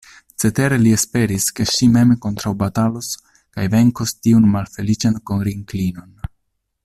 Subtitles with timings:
[0.43, 6.33] Cetere li esperis, ke ŝi mem kontraŭbatalos kaj venkos tiun malfeliĉan korinklinon.